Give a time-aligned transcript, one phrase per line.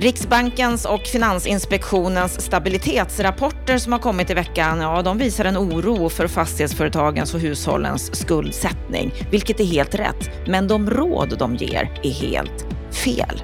[0.00, 6.26] Riksbankens och Finansinspektionens stabilitetsrapporter som har kommit i veckan, ja, de visar en oro för
[6.26, 10.30] fastighetsföretagens och hushållens skuldsättning, vilket är helt rätt.
[10.46, 13.42] Men de råd de ger är helt fel.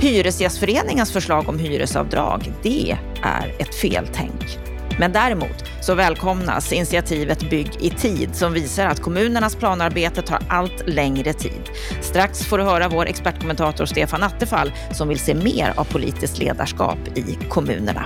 [0.00, 4.69] Hyresgästföreningens förslag om hyresavdrag, det är ett feltänk.
[5.00, 10.88] Men däremot så välkomnas initiativet Bygg i tid som visar att kommunernas planarbete tar allt
[10.88, 11.62] längre tid.
[12.00, 16.98] Strax får du höra vår expertkommentator Stefan Attefall som vill se mer av politiskt ledarskap
[17.14, 18.04] i kommunerna.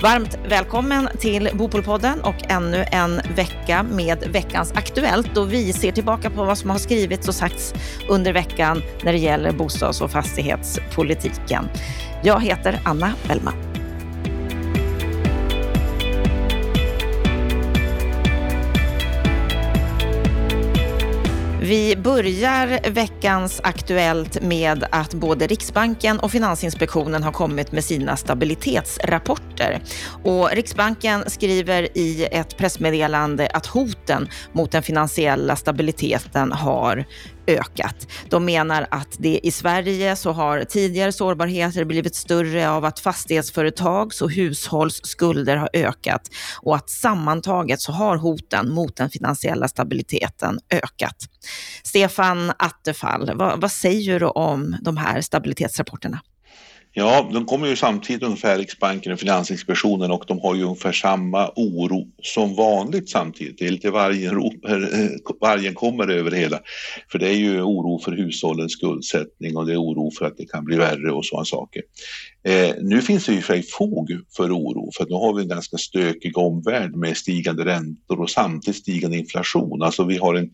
[0.00, 6.30] Varmt välkommen till Bopolpodden och ännu en vecka med veckans Aktuellt då vi ser tillbaka
[6.30, 7.74] på vad som har skrivits och sagts
[8.08, 11.68] under veckan när det gäller bostads och fastighetspolitiken.
[12.22, 13.73] Jag heter Anna Bellman.
[21.64, 29.82] Vi börjar veckans Aktuellt med att både Riksbanken och Finansinspektionen har kommit med sina stabilitetsrapporter.
[30.24, 37.04] Och Riksbanken skriver i ett pressmeddelande att hoten mot den finansiella stabiliteten har
[37.46, 38.08] ökat.
[38.30, 44.22] De menar att det i Sverige så har tidigare sårbarheter blivit större av att fastighetsföretags
[44.22, 46.30] och hushålls skulder har ökat
[46.62, 51.16] och att sammantaget så har hoten mot den finansiella stabiliteten ökat.
[51.82, 56.20] Stefan Attefall, vad, vad säger du om de här stabilitetsrapporterna?
[56.96, 61.50] Ja, de kommer ju samtidigt ungefär Riksbanken och Finansinspektionen och de har ju ungefär samma
[61.56, 63.58] oro som vanligt samtidigt.
[63.58, 64.36] Det är lite vargen,
[64.68, 66.60] eh, vargen kommer över det hela.
[67.12, 70.46] För det är ju oro för hushållens skuldsättning och det är oro för att det
[70.46, 71.82] kan bli värre och sådana saker.
[72.46, 75.76] Eh, nu finns det ju för fog för oro för nu har vi en ganska
[75.76, 79.82] stökig omvärld med stigande räntor och samtidigt stigande inflation.
[79.82, 80.50] Alltså vi har en,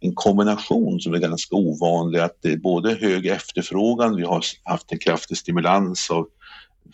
[0.00, 4.92] en kombination som är ganska ovanlig att det är både hög efterfrågan, vi har haft
[4.92, 6.26] en kraftig stimulans av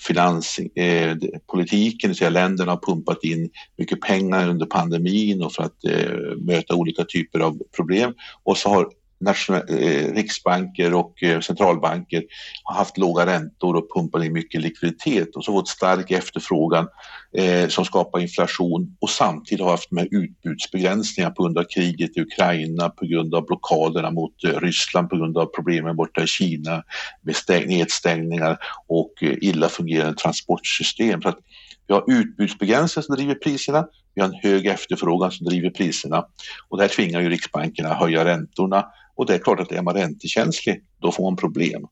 [0.00, 6.74] finanspolitiken, eh, länderna har pumpat in mycket pengar under pandemin och för att eh, möta
[6.74, 8.88] olika typer av problem och så har
[9.26, 12.24] Eh, riksbanker och eh, centralbanker
[12.62, 16.88] har haft låga räntor och pumpat in mycket likviditet och så fått stark efterfrågan
[17.36, 22.20] eh, som skapar inflation och samtidigt har haft med utbudsbegränsningar på grund av kriget i
[22.20, 26.82] Ukraina, på grund av blockaderna mot eh, Ryssland, på grund av problemen borta i Kina
[27.22, 31.22] med nedstängningar och eh, illa fungerande transportsystem.
[31.22, 31.38] Så att
[31.86, 36.24] vi har utbudsbegränsningar som driver priserna, vi har en hög efterfrågan som driver priserna
[36.68, 38.86] och det här tvingar ju Riksbanken att höja räntorna
[39.18, 41.86] och det är klart att är man räntekänslig, då får man problem.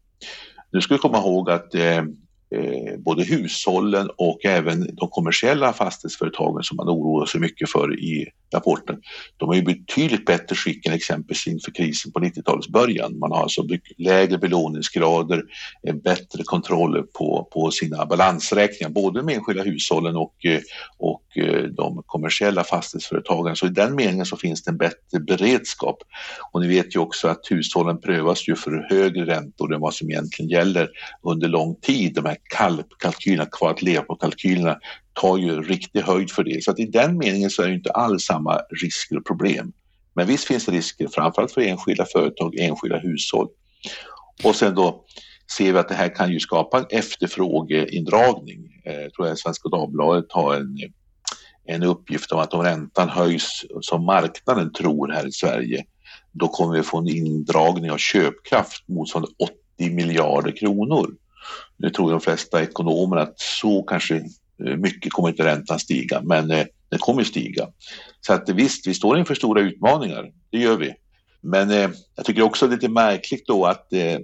[0.72, 2.02] Nu ska vi komma ihåg att eh,
[2.50, 8.26] eh, både hushållen och även de kommersiella fastighetsföretagen som man oroar sig mycket för i
[8.54, 9.02] rapporten,
[9.36, 13.18] de är ju betydligt bättre skick än exempelvis inför krisen på 90-talets början.
[13.18, 15.42] Man har alltså lägre belåningsgrader,
[15.86, 20.60] eh, bättre kontroll på, på sina balansräkningar, både med enskilda hushållen och, eh,
[20.98, 23.56] och eh, de kommersiella fastighetsföretagen.
[23.56, 25.98] Så i den meningen så finns det en bättre beredskap.
[26.52, 30.10] Och ni vet ju också att hushållen prövas ju för högre räntor än vad som
[30.10, 30.88] egentligen gäller
[31.22, 32.14] under lång tid.
[32.14, 34.78] De här KALP-kalkylerna, kvar att leva på kalkylerna
[35.12, 36.64] tar ju riktig höjd för det.
[36.64, 39.72] Så att i den meningen så är det inte alls samma risker och problem.
[40.14, 43.48] Men visst finns det risker, framförallt för enskilda företag, enskilda hushåll.
[44.44, 45.04] Och sen då
[45.56, 48.80] ser vi att det här kan ju skapa en efterfrågeindragning.
[48.84, 50.78] Eh, jag tror att Svenska Dagbladet har en,
[51.64, 55.84] en uppgift om att om räntan höjs som marknaden tror här i Sverige,
[56.32, 59.30] då kommer vi få en indragning av köpkraft motsvarande
[59.78, 61.14] 80 miljarder kronor.
[61.76, 64.16] Nu tror de flesta ekonomer att så kanske
[64.64, 67.68] eh, mycket kommer inte räntan stiga, men eh, den kommer stiga.
[68.20, 70.94] Så att visst, vi står inför stora utmaningar, det gör vi.
[71.40, 74.20] Men eh, jag tycker också det är lite märkligt då att eh, eh,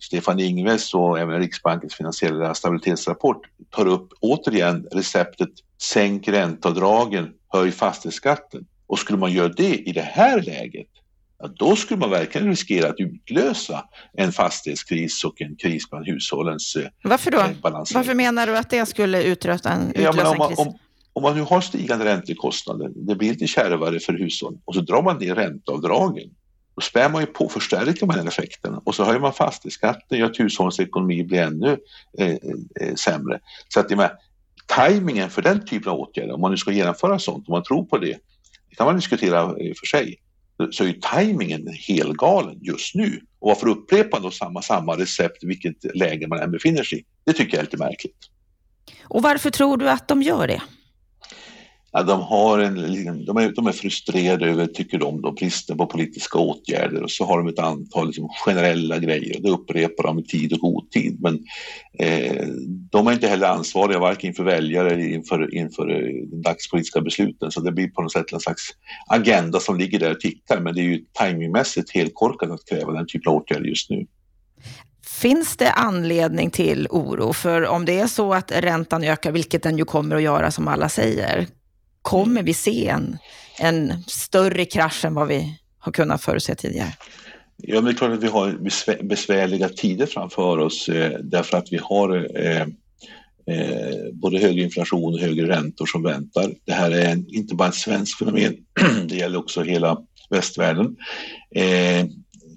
[0.00, 5.50] Stefan Ingves och även Riksbankens finansiella stabilitetsrapport tar upp återigen receptet
[5.82, 8.66] sänk ränteavdragen, höj fastighetsskatten.
[8.86, 10.88] Och skulle man göra det i det här läget,
[11.38, 16.76] ja, då skulle man verkligen riskera att utlösa en fastighetskris och en kris bland hushållens
[16.76, 17.44] eh, Varför då?
[17.62, 17.98] Balansering.
[17.98, 20.66] Varför menar du att det skulle utlösa en, utlösa ja, om, man, en kris?
[20.66, 20.78] Om,
[21.12, 25.02] om man nu har stigande räntekostnader, det blir lite kärvare för hushållen och så drar
[25.02, 26.30] man ner ränteavdragen.
[26.74, 30.26] Då spär man ju på, förstärker man den effekten och så höjer man fastighetsskatten, gör
[30.26, 31.76] att hushållens ekonomi blir ännu
[32.18, 32.28] eh,
[32.80, 33.40] eh, sämre.
[33.68, 34.10] Så att det med,
[34.66, 37.84] tajmingen för den typen av åtgärder, om man nu ska genomföra sånt, om man tror
[37.84, 38.18] på det,
[38.70, 40.18] det kan man diskutera för sig
[40.70, 43.20] så är tajmingen helgalen just nu.
[43.38, 47.04] Och varför upprepa då samma, samma recept vilket läge man än befinner sig i?
[47.24, 48.16] Det tycker jag är lite märkligt.
[49.02, 50.62] Och varför tror du att de gör det?
[51.92, 55.76] Ja, de, har en, liksom, de, är, de är frustrerade över, tycker de, då, bristen
[55.76, 59.36] på politiska åtgärder och så har de ett antal liksom, generella grejer.
[59.36, 61.20] och Det upprepar de i tid och otid.
[61.20, 61.44] Men
[61.98, 62.46] eh,
[62.90, 67.50] de är inte heller ansvariga varken inför väljare eller inför, inför eh, de dagspolitiska besluten.
[67.50, 68.62] Så det blir på något sätt en slags
[69.06, 70.60] agenda som ligger där och tickar.
[70.60, 74.06] Men det är ju timingmässigt helt korkat att kräva den typen av åtgärder just nu.
[75.06, 77.32] Finns det anledning till oro?
[77.32, 80.68] För om det är så att räntan ökar, vilket den ju kommer att göra som
[80.68, 81.46] alla säger,
[82.02, 83.18] kommer vi se en,
[83.58, 86.92] en större krasch än vad vi har kunnat förutse tidigare?
[87.56, 91.72] Ja, men det är klart att vi har besvärliga tider framför oss eh, därför att
[91.72, 92.62] vi har eh,
[93.46, 96.54] eh, både högre inflation och högre räntor som väntar.
[96.64, 98.56] Det här är en, inte bara ett svenskt fenomen,
[99.08, 100.96] det gäller också hela västvärlden.
[101.54, 102.06] Eh,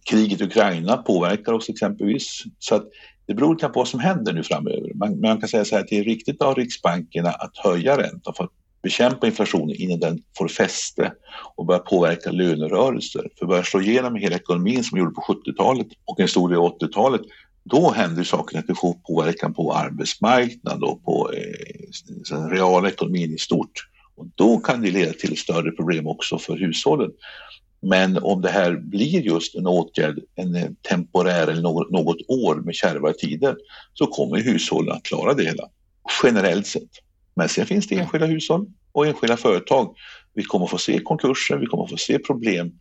[0.10, 2.44] kriget i Ukraina påverkar oss exempelvis.
[2.60, 2.88] Så att
[3.26, 4.94] det beror lite på vad som händer nu framöver.
[4.94, 8.34] Man, man kan säga så här att det är riktigt av Riksbankerna att höja räntan
[8.38, 8.52] för att
[8.84, 11.14] bekämpa inflationen innan den får fäste
[11.56, 13.30] och börjar påverka lönerörelser.
[13.40, 16.58] För börjar slå igenom i hela ekonomin som gjorde på 70-talet och en stor del
[16.58, 17.22] av 80-talet
[17.64, 23.88] då händer saker att vi får påverkan på arbetsmarknaden och på eh, realekonomin i stort.
[24.16, 27.12] Och då kan det leda till större problem också för hushållen.
[27.82, 32.56] Men om det här blir just en åtgärd, en eh, temporär eller något, något år
[32.56, 33.56] med kärvare tider
[33.94, 35.64] så kommer hushållen att klara det hela
[36.24, 36.90] generellt sett.
[37.36, 39.96] Men sen finns det enskilda hushåll och enskilda företag.
[40.34, 42.72] Vi kommer få se konkurser, vi kommer få se problem,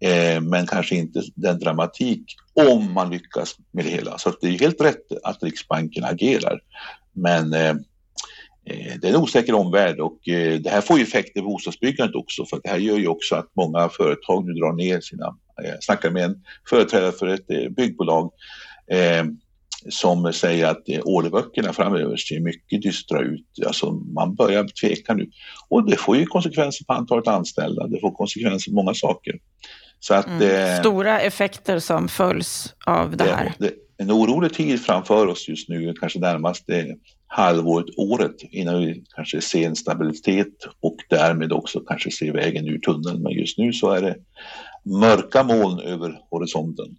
[0.00, 2.22] eh, men kanske inte den dramatik
[2.54, 4.18] om man lyckas med det hela.
[4.18, 6.60] Så det är helt rätt att Riksbanken agerar.
[7.12, 7.70] Men eh,
[8.66, 12.16] eh, det är en osäker omvärld och eh, det här får ju effekter på bostadsbyggandet
[12.16, 15.66] också för det här gör ju också att många företag nu drar ner sina, jag
[15.66, 18.32] eh, snackar med en företrädare för ett eh, byggbolag
[18.90, 19.24] eh,
[19.88, 23.46] som säger att orderböckerna framöver ser mycket dystra ut.
[23.66, 25.30] Alltså man börjar tveka nu.
[25.68, 29.34] Och det får ju konsekvenser på antalet anställda, det får konsekvenser på många saker.
[30.00, 30.70] Så att, mm.
[30.70, 33.52] eh, Stora effekter som följs av det, det här.
[33.58, 36.96] Det, en orolig tid framför oss just nu, kanske närmaste
[37.26, 42.78] halvåret, året, innan vi kanske ser en stabilitet och därmed också kanske ser vägen ur
[42.78, 43.22] tunneln.
[43.22, 44.16] Men just nu så är det
[44.84, 46.96] mörka moln över horisonten.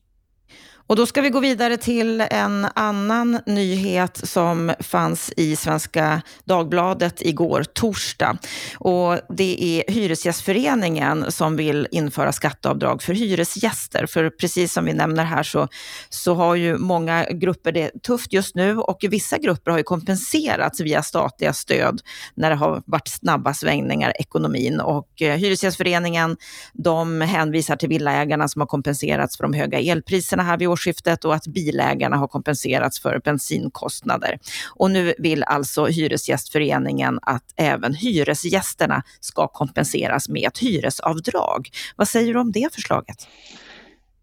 [0.87, 7.21] Och då ska vi gå vidare till en annan nyhet som fanns i Svenska Dagbladet
[7.21, 8.37] igår, torsdag.
[8.79, 14.05] Och det är Hyresgästföreningen som vill införa skatteavdrag för hyresgäster.
[14.05, 15.67] För precis som vi nämner här så,
[16.09, 20.79] så har ju många grupper det tufft just nu och vissa grupper har ju kompenserats
[20.79, 22.01] via statliga stöd
[22.35, 24.79] när det har varit snabba svängningar i ekonomin.
[24.79, 26.37] Och eh, Hyresgästföreningen
[26.73, 31.35] de hänvisar till villaägarna som har kompenserats för de höga elpriserna här vid årsskiftet och
[31.35, 34.39] att bilägarna har kompenserats för bensinkostnader.
[34.75, 41.69] Och nu vill alltså Hyresgästföreningen att även hyresgästerna ska kompenseras med ett hyresavdrag.
[41.95, 43.27] Vad säger du om det förslaget?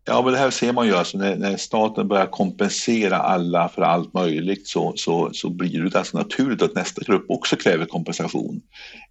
[0.04, 3.82] Ja, men det här ser man ju alltså när, när, staten börjar kompensera alla för
[3.82, 8.60] allt möjligt så, så, så blir det ganska naturligt att nästa grupp också kräver kompensation.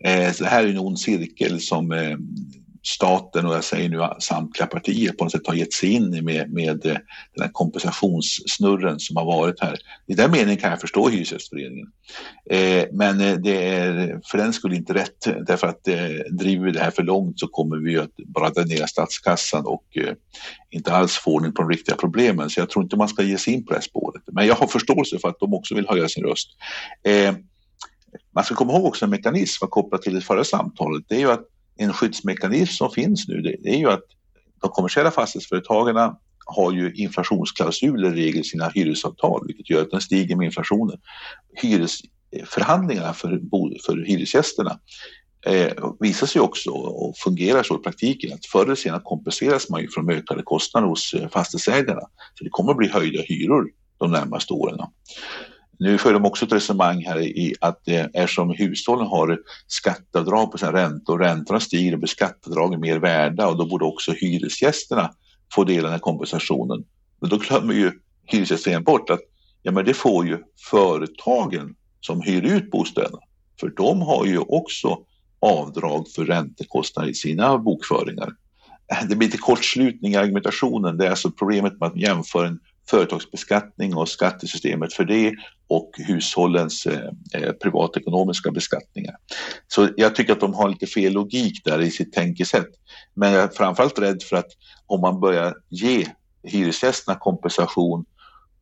[0.04, 2.18] Eh, så det här är en ond cirkel som eh,
[2.84, 6.54] staten och jag säger nu samtliga partier på något sätt har gett sig in med,
[6.54, 6.98] med eh,
[7.36, 9.78] den här kompensationssnurren som har varit här.
[10.08, 11.88] I den meningen kan jag förstå Hyresgästföreningen.
[12.50, 15.96] Eh, men eh, det är för den skulle inte rätt därför att eh,
[16.32, 20.14] driver vi det här för långt så kommer vi att bara dränera statskassan och eh,
[20.70, 22.50] inte alls få ordning på de riktiga problemen.
[22.50, 24.24] Så jag tror inte man ska ge sig in på det här spåret.
[24.32, 26.50] Men jag har förståelse för att de också vill höja sin röst.
[27.04, 27.36] Eh,
[28.36, 31.04] man ska komma ihåg också en mekanism kopplat till det förra samtalet.
[31.08, 31.48] Det är ju att
[31.82, 34.04] en skyddsmekanism som finns nu det, är ju att
[34.62, 40.02] de kommersiella fastighetsföretagen har ju inflationsklausuler i regel i sina hyresavtal vilket gör att den
[40.02, 40.98] stiger med inflationen.
[41.62, 43.42] Hyresförhandlingarna för,
[43.86, 44.80] för hyresgästerna
[45.46, 49.82] eh, visar sig också och fungerar så i praktiken att förr eller senare kompenseras man
[49.82, 52.02] ju för de ökade kostnaderna hos eh, fastighetsägarna.
[52.34, 54.80] Så det kommer att bli höjda hyror de närmaste åren.
[55.82, 60.52] Nu för de också ett resonemang här i att det är som hushållen har skatteavdrag
[60.52, 65.14] på sina räntor, räntorna stiger och blir skatteavdragen mer värda och då borde också hyresgästerna
[65.54, 66.84] få del av den här kompensationen.
[67.22, 67.92] Men då glömmer ju
[68.26, 69.20] hyresgästen bort att
[69.62, 70.38] ja, men det får ju
[70.70, 73.20] företagen som hyr ut bostäderna.
[73.60, 74.98] För de har ju också
[75.40, 78.34] avdrag för räntekostnader i sina bokföringar.
[79.10, 80.98] Det blir lite kortslutning i argumentationen.
[80.98, 82.60] Det är alltså problemet med att jämföra en
[82.92, 85.34] företagsbeskattning och skattesystemet för det
[85.68, 89.16] och hushållens eh, eh, privatekonomiska beskattningar.
[89.68, 92.70] Så jag tycker att de har lite fel logik där i sitt tänkesätt.
[93.14, 94.52] Men jag är framförallt rädd för att
[94.88, 96.08] om man börjar ge
[96.44, 98.06] hyresgästerna kompensation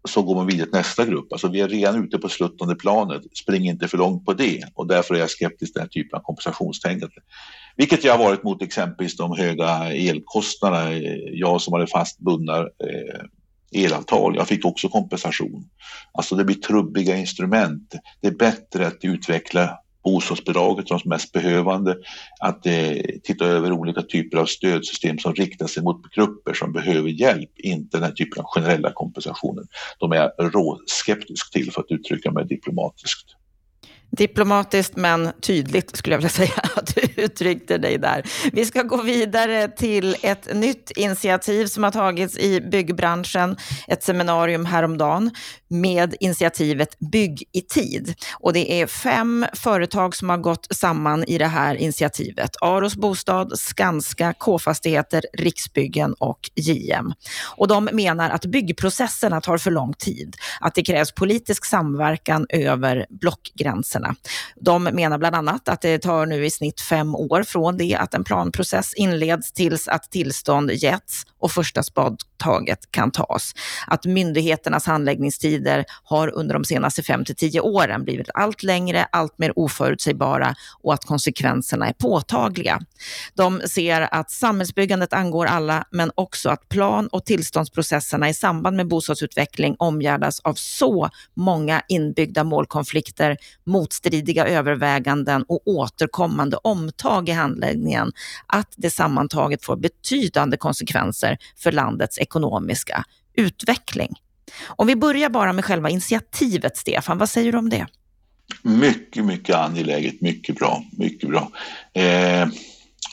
[0.08, 1.32] så går man vidare till nästa grupp.
[1.32, 4.88] Alltså vi är redan ute på sluttande planet, spring inte för långt på det och
[4.88, 7.16] därför är jag skeptisk till den här typen av kompensationstänkande.
[7.76, 10.92] Vilket jag har varit mot exempelvis de höga elkostnaderna.
[10.92, 13.26] Eh, jag som hade fast bundna eh,
[13.72, 15.70] elavtal, jag fick också kompensation.
[16.12, 17.96] Alltså det blir trubbiga instrument.
[18.22, 21.98] Det är bättre att utveckla bostadsbidraget till de mest behövande,
[22.40, 27.10] att eh, titta över olika typer av stödsystem som riktar sig mot grupper som behöver
[27.10, 29.64] hjälp, inte den här typen av generella kompensationer.
[30.00, 33.39] De är jag råskeptisk till för att uttrycka mig diplomatiskt.
[34.12, 38.24] Diplomatiskt men tydligt skulle jag vilja säga att du uttryckte dig där.
[38.52, 43.58] Vi ska gå vidare till ett nytt initiativ som har tagits i byggbranschen.
[43.88, 45.32] Ett seminarium häromdagen
[45.68, 48.16] med initiativet Bygg i tid.
[48.40, 52.50] Och det är fem företag som har gått samman i det här initiativet.
[52.62, 57.14] Aros Bostad, Skanska, K-fastigheter, Riksbyggen och JM.
[57.58, 63.06] Och de menar att byggprocesserna tar för lång tid, att det krävs politisk samverkan över
[64.00, 64.16] blockgränserna.
[64.56, 68.14] De menar bland annat att det tar nu i snitt fem år från det att
[68.14, 73.54] en planprocess inleds tills att tillstånd getts och första spadtaget kan tas.
[73.88, 79.38] Att myndigheternas handläggningstider har under de senaste fem till tio åren blivit allt längre, allt
[79.38, 82.80] mer oförutsägbara och att konsekvenserna är påtagliga.
[83.36, 88.88] De ser att samhällsbyggandet angår alla, men också att plan och tillståndsprocesserna i samband med
[88.88, 98.12] bostadsutveckling omgärdas av så många inbyggda målkonflikter, mot motstridiga överväganden och återkommande omtag i handläggningen,
[98.48, 103.04] att det sammantaget får betydande konsekvenser för landets ekonomiska
[103.34, 104.10] utveckling.
[104.68, 107.88] Om vi börjar bara med själva initiativet, Stefan, vad säger du om det?
[108.62, 111.52] Mycket, mycket angeläget, mycket bra, mycket bra.
[111.94, 112.48] Eh,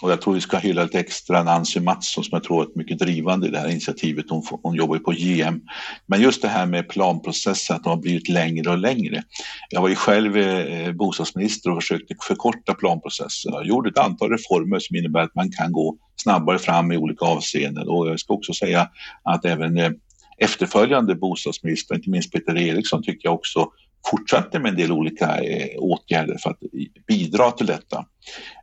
[0.03, 2.99] och jag tror vi ska hylla lite extra Nancy Mattsson som jag tror är mycket
[2.99, 4.25] drivande i det här initiativet.
[4.31, 5.61] Hon, hon jobbar ju på JM.
[6.07, 9.23] Men just det här med planprocessen, att de har blivit längre och längre.
[9.71, 13.53] Jag var ju själv eh, bostadsminister och försökte förkorta planprocessen.
[13.53, 17.25] Jag gjorde ett antal reformer som innebär att man kan gå snabbare fram i olika
[17.25, 17.89] avseenden.
[17.89, 18.89] Och jag ska också säga
[19.23, 19.91] att även eh,
[20.39, 23.69] efterföljande bostadsminister, inte minst Peter Eriksson, tycker jag också
[24.11, 26.59] fortsatte med en del olika eh, åtgärder för att
[27.07, 28.05] bidra till detta.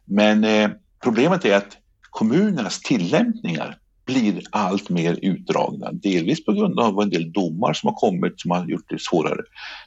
[0.05, 0.69] Men eh,
[1.03, 1.77] problemet är att
[2.10, 7.95] kommunernas tillämpningar blir allt mer utdragna, delvis på grund av en del domar som har
[7.95, 9.41] kommit som har gjort det svårare.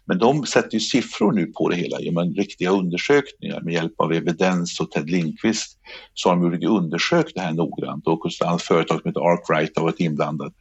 [0.05, 2.01] Men de sätter ju siffror nu på det hela.
[2.01, 5.79] Genom riktiga undersökningar med hjälp av evidens och Ted Lindqvist
[6.15, 8.07] så har de undersökt det här noggrant.
[8.07, 10.53] Och ett företag som heter Arkwright har varit inblandat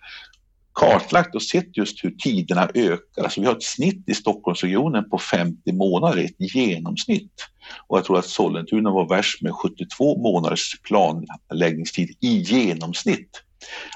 [0.75, 3.23] kartlagt och sett just hur tiderna ökar.
[3.23, 7.31] Alltså vi har ett snitt i Stockholmsregionen på 50 månader, ett genomsnitt.
[7.87, 13.41] Och jag tror att Sollentuna var värst med 72 månaders planläggningstid i genomsnitt.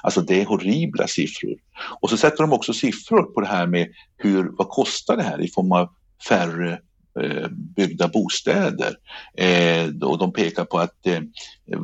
[0.04, 1.56] Alltså det är horribla siffror.
[2.02, 5.42] Och så sätter de också siffror på det här med hur, vad kostar det här
[5.42, 5.90] i form av
[6.30, 6.80] färre
[7.22, 8.96] eh, byggda bostäder.
[9.38, 11.22] Eh, och de pekar på att eh,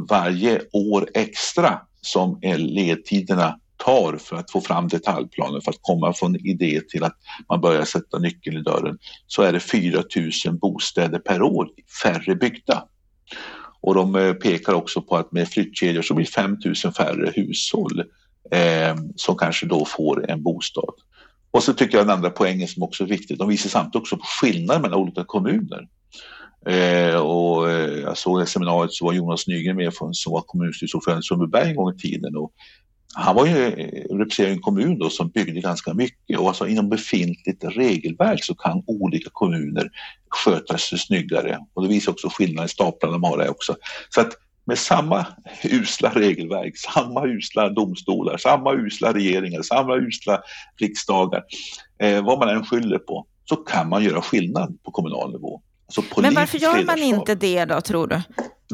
[0.10, 6.36] varje år extra som ledtiderna tar för att få fram detaljplanen för att komma från
[6.36, 7.17] idé till att
[7.50, 10.03] man börjar sätta nyckeln i dörren så är det 4
[10.46, 11.70] 000 bostäder per år
[12.03, 12.84] färre byggda.
[13.82, 18.03] Och de eh, pekar också på att med flyttkedjor så blir 5 000 färre hushåll
[18.51, 20.94] eh, som kanske då får en bostad.
[21.51, 24.17] Och så tycker jag den andra poängen som också är viktig, de visar samtidigt också
[24.17, 25.88] på skillnader mellan olika kommuner.
[26.65, 30.41] Eh, och eh, jag såg i seminariet så var Jonas Nygren med från, som var
[30.41, 32.51] kommunstyrelseordförande i Sundbyberg en gång i tiden och
[33.15, 36.89] han var ju eh, representerade en kommun då som byggde ganska mycket och alltså inom
[36.89, 39.89] befintligt regelverk så kan olika kommuner
[40.29, 43.75] sköta sig snyggare och det visar också skillnaden i staplarna de har där också.
[44.10, 44.34] Så att
[44.65, 45.25] med samma
[45.63, 50.41] usla regelverk, samma usla domstolar, samma usla regeringar, samma usla
[50.79, 51.43] riksdagar,
[52.00, 55.62] eh, vad man än skyller på, så kan man göra skillnad på kommunal nivå.
[55.88, 58.22] Alltså Men varför gör man inte det då, tror du?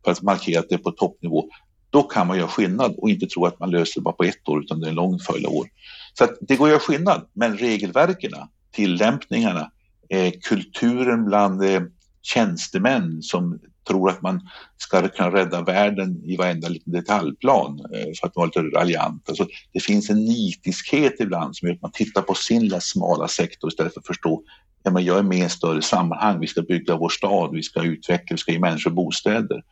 [0.03, 1.49] för att markera att det är på toppnivå.
[1.89, 4.49] Då kan man göra skillnad och inte tro att man löser det bara på ett
[4.49, 5.67] år utan det är en lång följd av år.
[6.13, 8.31] Så det går att göra skillnad, men regelverken,
[8.71, 9.71] tillämpningarna,
[10.09, 11.81] eh, kulturen bland eh,
[12.24, 18.27] tjänstemän som tror att man ska kunna rädda världen i varenda liten detaljplan eh, för
[18.27, 19.30] att vara lite raljant.
[19.30, 23.27] Alltså, det finns en nitiskhet ibland som gör att man tittar på sin lilla smala
[23.27, 24.44] sektor istället för att förstå
[24.84, 26.39] ja, men jag är med i ett större sammanhang.
[26.39, 29.63] Vi ska bygga vår stad, vi ska utveckla, vi ska ge människor bostäder.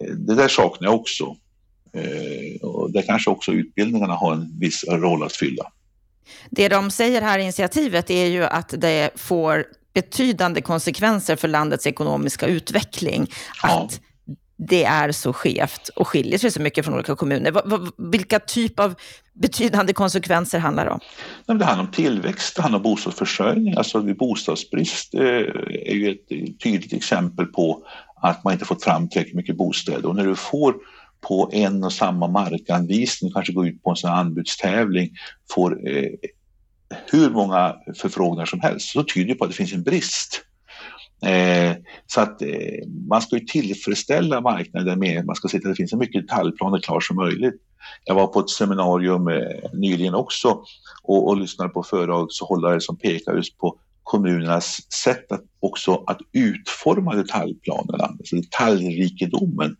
[0.00, 1.36] Eh, det där saknar jag också.
[1.92, 5.72] Eh, och där kanske också utbildningarna har en viss roll att fylla.
[6.50, 9.64] Det de säger här i initiativet är ju att det får
[9.96, 13.26] betydande konsekvenser för landets ekonomiska utveckling.
[13.62, 14.00] Att
[14.58, 17.52] det är så skevt och skiljer sig så mycket från olika kommuner.
[18.10, 18.94] Vilka typ av
[19.32, 21.00] betydande konsekvenser handlar det om?
[21.58, 23.74] Det handlar om tillväxt, det handlar om bostadsförsörjning.
[23.76, 26.28] Alltså bostadsbrist eh, är ju ett
[26.62, 27.82] tydligt exempel på
[28.22, 30.06] att man inte fått fram tillräckligt mycket bostäder.
[30.06, 30.74] Och när du får
[31.20, 35.10] på en och samma markanvisning, kanske gå ut på en sån anbudstävling,
[35.54, 36.10] får eh,
[37.12, 40.42] hur många förfrågningar som helst, så tyder det på att det finns en brist.
[41.22, 41.72] Eh,
[42.06, 42.48] så att eh,
[43.08, 46.22] man ska ju tillfredsställa marknaden med man ska se till att det finns så mycket
[46.22, 47.54] detaljplaner klar som möjligt.
[48.04, 50.62] Jag var på ett seminarium eh, nyligen också
[51.02, 57.14] och, och lyssnade på föredragshållare som pekar just på kommunernas sätt att också att utforma
[57.14, 59.76] detaljplanerna, alltså detaljrikedomen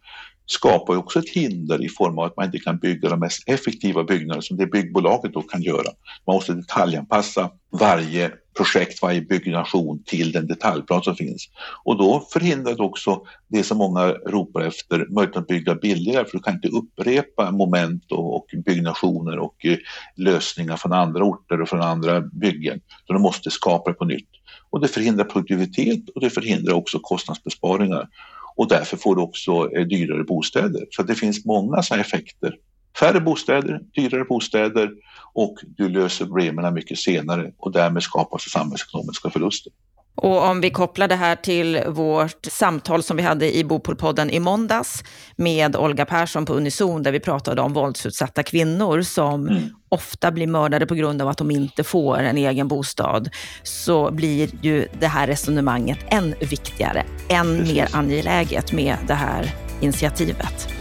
[0.47, 3.49] skapar ju också ett hinder i form av att man inte kan bygga de mest
[3.49, 5.91] effektiva byggnader som det byggbolaget då kan göra.
[6.27, 11.49] Man måste detaljanpassa varje projekt, varje byggnation till den detaljplan som finns.
[11.85, 16.33] Och då förhindrar det också det som många ropar efter, möjligheten att bygga billigare för
[16.33, 19.79] du kan inte upprepa moment och, byggnationer och eh,
[20.17, 22.81] lösningar från andra orter och från andra byggen.
[23.07, 24.29] Så du måste skapa det på nytt.
[24.71, 28.09] Och det förhindrar produktivitet och det förhindrar också kostnadsbesparingar
[28.57, 30.87] och därför får du också eh, dyrare bostäder.
[30.91, 32.57] Så det finns många sådana effekter.
[32.99, 34.91] Färre bostäder, dyrare bostäder
[35.33, 39.73] och du löser problemen mycket senare och därmed skapas samhällsekonomiska förluster.
[40.17, 44.41] Och om vi kopplar det här till vårt samtal som vi hade i Bopolpodden i
[44.41, 45.05] måndags
[45.37, 49.63] med Olga Persson på Unison, där vi pratade om våldsutsatta kvinnor som mm.
[49.89, 53.31] ofta blir mördade på grund av att de inte får en egen bostad,
[53.63, 57.75] så blir ju det här resonemanget än viktigare, än Precis.
[57.75, 60.76] mer angeläget med det här initiativet.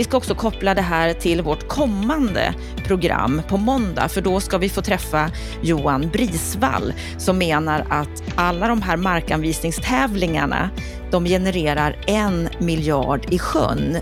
[0.00, 2.54] Vi ska också koppla det här till vårt kommande
[2.86, 5.30] program på måndag, för då ska vi få träffa
[5.62, 10.70] Johan Brisvall som menar att alla de här markanvisningstävlingarna,
[11.10, 13.96] de genererar en miljard i sjön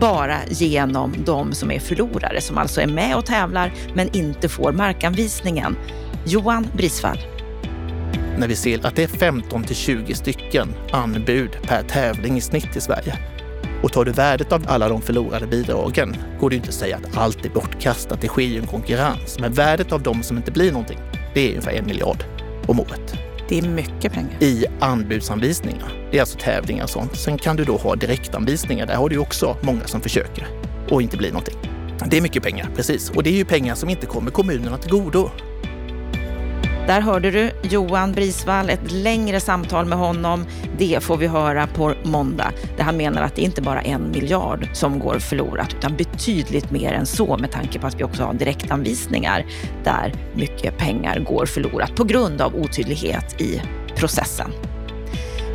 [0.00, 4.72] bara genom de som är förlorare, som alltså är med och tävlar men inte får
[4.72, 5.76] markanvisningen.
[6.26, 7.18] Johan Brisvall.
[8.38, 12.76] När vi ser att det är 15 till 20 stycken anbud per tävling i snitt
[12.76, 13.18] i Sverige
[13.82, 17.16] och tar du värdet av alla de förlorade bidragen går det inte att säga att
[17.16, 18.20] allt är bortkastat.
[18.20, 19.38] Det sker ju en konkurrens.
[19.40, 20.98] Men värdet av de som inte blir någonting,
[21.34, 22.24] det är ungefär en miljard
[22.66, 23.14] om året.
[23.48, 24.42] Det är mycket pengar.
[24.42, 26.08] I anbudsanvisningar.
[26.10, 27.16] Det är alltså tävlingar och sånt.
[27.16, 28.86] Sen kan du då ha direktanvisningar.
[28.86, 30.46] Där har du också många som försöker
[30.90, 31.56] och inte blir någonting.
[32.10, 33.10] Det är mycket pengar, precis.
[33.10, 35.30] Och det är ju pengar som inte kommer kommunerna till godo.
[36.86, 40.44] Där hörde du Johan Brisvall, ett längre samtal med honom.
[40.78, 44.10] Det får vi höra på måndag, där han menar att det inte bara är en
[44.10, 48.24] miljard som går förlorat, utan betydligt mer än så med tanke på att vi också
[48.24, 49.46] har direktanvisningar
[49.84, 53.62] där mycket pengar går förlorat på grund av otydlighet i
[53.96, 54.50] processen.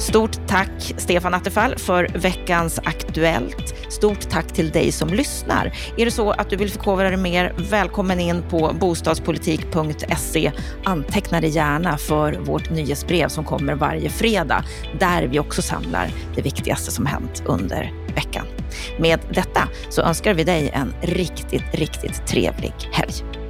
[0.02, 3.74] Stort tack Stefan Attefall för veckans Aktuellt.
[3.90, 5.66] Stort tack till dig som lyssnar.
[5.98, 10.52] Är det så att du vill förkovra dig mer, välkommen in på bostadspolitik.se.
[10.84, 14.64] Anteckna dig gärna för vårt nyhetsbrev som kommer varje fredag,
[15.00, 18.46] där vi också samlar det viktigaste som hänt under veckan.
[19.00, 23.41] Med detta så önskar vi dig en riktigt, riktigt trevlig helg.